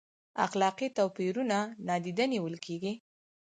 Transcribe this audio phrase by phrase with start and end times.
[0.45, 1.57] اخلاقي توپیرونه
[1.87, 2.93] نادیده نیول کیږي؟